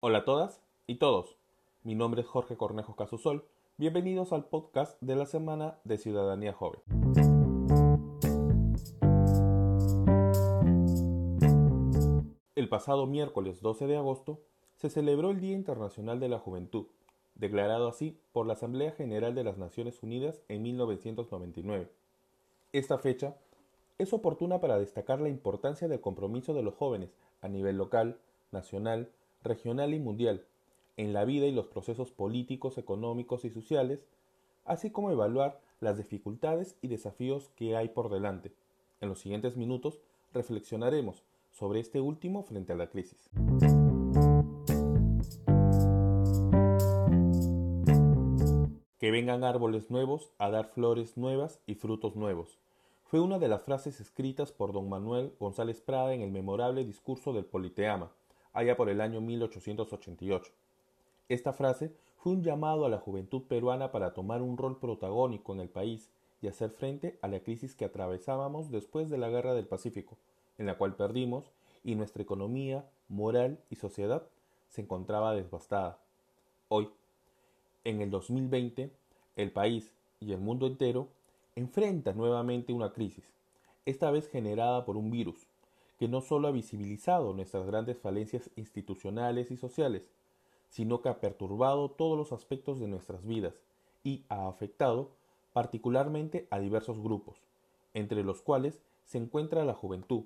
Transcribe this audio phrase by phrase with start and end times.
[0.00, 1.36] Hola a todas y todos.
[1.82, 3.48] Mi nombre es Jorge Cornejo Casusol.
[3.78, 6.80] Bienvenidos al podcast de la Semana de Ciudadanía Joven.
[12.54, 14.40] El pasado miércoles 12 de agosto
[14.76, 16.86] se celebró el Día Internacional de la Juventud,
[17.34, 21.90] declarado así por la Asamblea General de las Naciones Unidas en 1999.
[22.72, 23.36] Esta fecha
[23.98, 27.10] es oportuna para destacar la importancia del compromiso de los jóvenes
[27.40, 28.20] a nivel local,
[28.52, 29.10] nacional,
[29.42, 30.44] regional y mundial,
[30.96, 34.04] en la vida y los procesos políticos, económicos y sociales,
[34.64, 38.52] así como evaluar las dificultades y desafíos que hay por delante.
[39.00, 40.00] En los siguientes minutos
[40.34, 43.30] reflexionaremos sobre este último frente a la crisis.
[48.98, 52.58] Que vengan árboles nuevos a dar flores nuevas y frutos nuevos.
[53.04, 57.32] Fue una de las frases escritas por don Manuel González Prada en el memorable discurso
[57.32, 58.12] del Politeama,
[58.58, 60.52] allá por el año 1888.
[61.28, 65.60] Esta frase fue un llamado a la juventud peruana para tomar un rol protagónico en
[65.60, 66.10] el país
[66.42, 70.18] y hacer frente a la crisis que atravesábamos después de la Guerra del Pacífico,
[70.58, 71.52] en la cual perdimos
[71.84, 74.26] y nuestra economía, moral y sociedad
[74.68, 76.00] se encontraba devastada.
[76.66, 76.90] Hoy,
[77.84, 78.90] en el 2020,
[79.36, 81.06] el país y el mundo entero
[81.54, 83.24] enfrentan nuevamente una crisis,
[83.86, 85.46] esta vez generada por un virus,
[85.98, 90.10] que no solo ha visibilizado nuestras grandes falencias institucionales y sociales,
[90.68, 93.62] sino que ha perturbado todos los aspectos de nuestras vidas
[94.04, 95.10] y ha afectado
[95.52, 97.38] particularmente a diversos grupos,
[97.94, 100.24] entre los cuales se encuentra la juventud.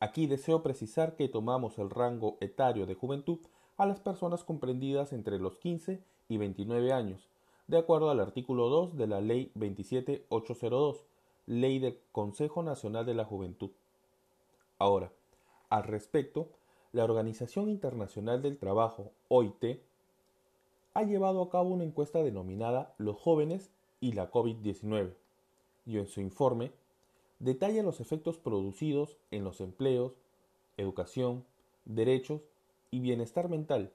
[0.00, 3.38] Aquí deseo precisar que tomamos el rango etario de juventud
[3.76, 7.28] a las personas comprendidas entre los 15 y 29 años,
[7.66, 11.04] de acuerdo al artículo 2 de la Ley 27802,
[11.46, 13.70] Ley del Consejo Nacional de la Juventud.
[14.78, 15.12] Ahora,
[15.70, 16.48] al respecto,
[16.92, 19.80] la Organización Internacional del Trabajo, OIT,
[20.94, 23.70] ha llevado a cabo una encuesta denominada Los jóvenes
[24.00, 25.12] y la COVID-19,
[25.86, 26.72] y en su informe
[27.40, 30.12] detalla los efectos producidos en los empleos,
[30.76, 31.44] educación,
[31.84, 32.40] derechos
[32.90, 33.92] y bienestar mental,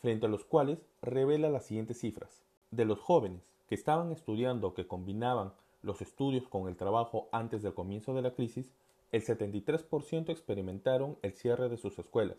[0.00, 2.42] frente a los cuales revela las siguientes cifras.
[2.70, 5.52] De los jóvenes que estaban estudiando o que combinaban
[5.82, 8.70] los estudios con el trabajo antes del comienzo de la crisis,
[9.12, 12.38] el 73% experimentaron el cierre de sus escuelas,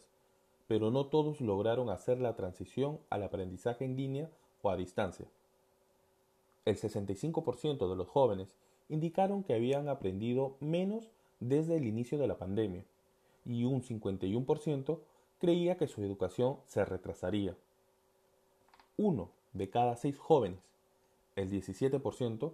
[0.67, 4.29] pero no todos lograron hacer la transición al aprendizaje en línea
[4.63, 5.28] o a distancia.
[6.66, 8.56] El 65% de los jóvenes
[8.89, 12.84] indicaron que habían aprendido menos desde el inicio de la pandemia
[13.45, 15.00] y un 51%
[15.40, 17.55] creía que su educación se retrasaría.
[18.97, 20.59] Uno de cada seis jóvenes,
[21.35, 22.53] el 17%,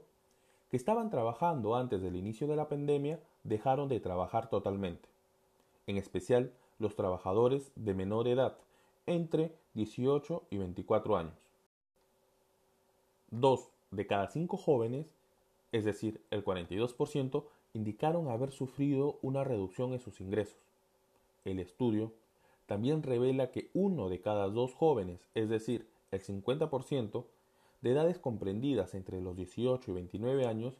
[0.69, 5.09] que estaban trabajando antes del inicio de la pandemia dejaron de trabajar totalmente,
[5.88, 8.57] en especial los trabajadores de menor edad,
[9.05, 11.33] entre 18 y 24 años.
[13.31, 15.07] Dos de cada cinco jóvenes,
[15.72, 20.57] es decir, el 42%, indicaron haber sufrido una reducción en sus ingresos.
[21.45, 22.13] El estudio
[22.66, 27.25] también revela que uno de cada dos jóvenes, es decir, el 50%,
[27.81, 30.75] de edades comprendidas entre los 18 y 29 años,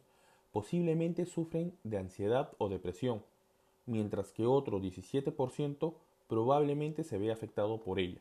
[0.52, 3.22] posiblemente sufren de ansiedad o depresión,
[3.86, 5.94] mientras que otro 17%
[6.28, 8.20] probablemente se ve afectado por ella.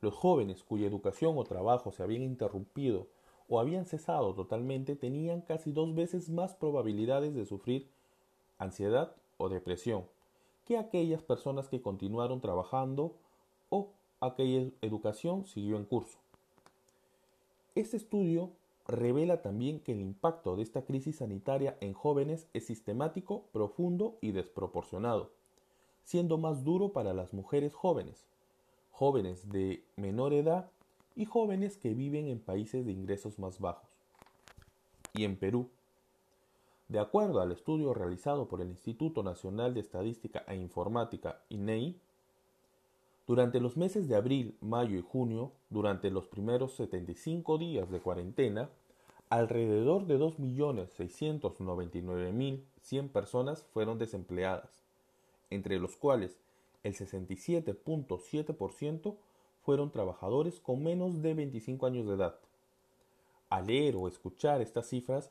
[0.00, 3.06] Los jóvenes cuya educación o trabajo se habían interrumpido
[3.48, 7.88] o habían cesado totalmente tenían casi dos veces más probabilidades de sufrir
[8.58, 10.04] ansiedad o depresión
[10.64, 13.14] que aquellas personas que continuaron trabajando
[13.68, 13.90] o
[14.20, 16.18] aquella educación siguió en curso.
[17.74, 18.50] Este estudio
[18.86, 24.32] revela también que el impacto de esta crisis sanitaria en jóvenes es sistemático, profundo y
[24.32, 25.30] desproporcionado,
[26.02, 28.26] siendo más duro para las mujeres jóvenes,
[28.90, 30.70] jóvenes de menor edad
[31.14, 33.88] y jóvenes que viven en países de ingresos más bajos.
[35.14, 35.68] Y en Perú,
[36.88, 42.00] de acuerdo al estudio realizado por el Instituto Nacional de Estadística e Informática, INEI,
[43.26, 48.70] durante los meses de abril, mayo y junio, durante los primeros 75 días de cuarentena,
[49.30, 54.82] alrededor de 2.699.100 personas fueron desempleadas,
[55.50, 56.36] entre los cuales
[56.82, 59.14] el 67.7%
[59.62, 62.34] fueron trabajadores con menos de 25 años de edad.
[63.48, 65.30] Al leer o escuchar estas cifras,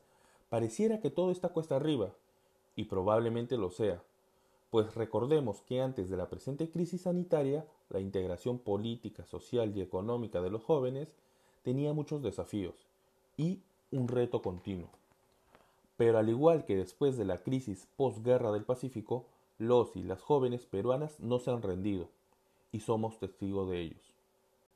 [0.49, 2.13] pareciera que todo está cuesta arriba,
[2.75, 4.01] y probablemente lo sea,
[4.71, 10.41] pues recordemos que antes de la presente crisis sanitaria, la integración política, social y económica
[10.41, 11.13] de los jóvenes
[11.61, 12.73] tenía muchos desafíos
[13.37, 13.59] y
[13.91, 14.87] un reto continuo.
[15.97, 19.25] Pero al igual que después de la crisis posguerra del Pacífico,
[19.59, 22.07] los y las jóvenes peruanas no se han rendido.
[22.73, 24.13] y somos testigos de ellos.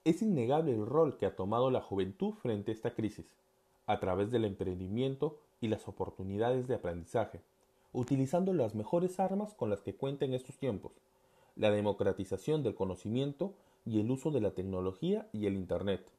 [0.04, 3.26] Es innegable el rol que ha tomado la juventud frente a esta crisis,
[3.88, 7.40] a través del emprendimiento y las oportunidades de aprendizaje,
[7.96, 10.92] utilizando las mejores armas con las que cuenta en estos tiempos,
[11.56, 13.54] la democratización del conocimiento
[13.86, 16.12] y el uso de la tecnología y el Internet.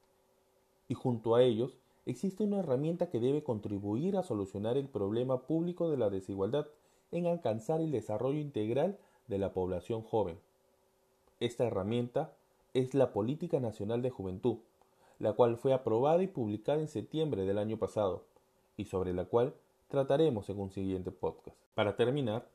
[0.88, 1.76] Y junto a ellos
[2.06, 6.66] existe una herramienta que debe contribuir a solucionar el problema público de la desigualdad
[7.12, 10.38] en alcanzar el desarrollo integral de la población joven.
[11.40, 12.32] Esta herramienta
[12.72, 14.58] es la Política Nacional de Juventud,
[15.18, 18.24] la cual fue aprobada y publicada en septiembre del año pasado,
[18.78, 19.54] y sobre la cual
[19.88, 21.56] trataremos en un siguiente podcast.
[21.74, 22.48] Para terminar,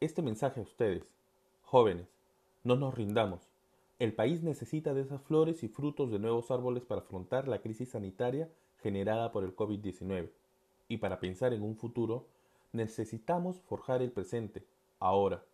[0.00, 1.14] este mensaje a ustedes,
[1.62, 2.08] jóvenes,
[2.64, 3.40] no nos rindamos.
[3.98, 7.90] El país necesita de esas flores y frutos de nuevos árboles para afrontar la crisis
[7.90, 8.50] sanitaria
[8.82, 10.30] generada por el COVID-19.
[10.88, 12.26] Y para pensar en un futuro,
[12.72, 14.66] necesitamos forjar el presente,
[14.98, 15.44] ahora.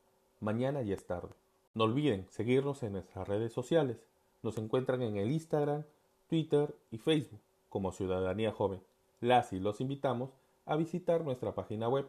[0.40, 1.34] Mañana ya es tarde.
[1.74, 4.04] No olviden seguirnos en nuestras redes sociales.
[4.42, 5.84] Nos encuentran en el Instagram,
[6.28, 8.82] Twitter y Facebook como Ciudadanía Joven.
[9.20, 10.30] Las y los invitamos
[10.66, 12.06] a visitar nuestra página web